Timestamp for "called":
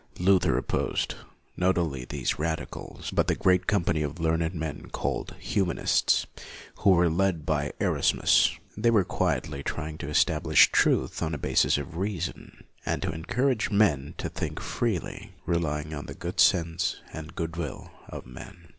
4.89-5.35